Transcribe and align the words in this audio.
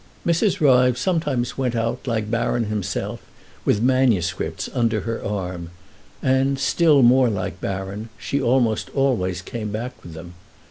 Mrs. 0.25 0.59
Ryves 0.59 0.99
sometimes 0.99 1.59
went 1.59 1.75
out, 1.75 2.07
like 2.07 2.31
Baron 2.31 2.63
himself, 2.63 3.21
with 3.65 3.83
manuscripts 3.83 4.67
under 4.73 5.01
her 5.01 5.23
arm, 5.23 5.69
and, 6.23 6.57
still 6.57 7.03
more 7.03 7.29
like 7.29 7.61
Baron, 7.61 8.09
she 8.17 8.41
almost 8.41 8.89
always 8.95 9.43
came 9.43 9.69
back 9.71 9.91
with 10.03 10.15
them. 10.15 10.33